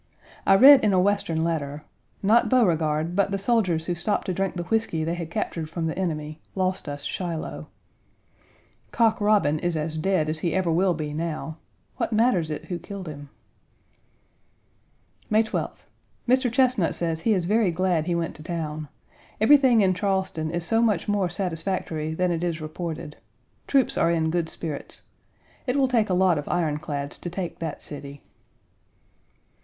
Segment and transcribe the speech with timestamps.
[0.47, 1.83] I read in a Western letter,
[2.23, 5.85] "Not Beauregard, but the soldiers who stopped to drink the whisky they had captured from
[5.85, 7.67] the enemy, lost us Shiloh."
[8.91, 11.57] Cock Robin is as dead as he ever will be now;
[11.97, 13.29] what matters it who killed him?
[15.29, 15.85] May 12th.
[16.27, 16.51] Mr.
[16.51, 18.87] Chesnut says he is very glad he went to town.
[19.39, 23.17] Everything in Charleston is so much more satisfactory than it is reported.
[23.67, 25.03] Troops are in good spirits.
[25.67, 28.23] It will take a lot of iron clads to take that city.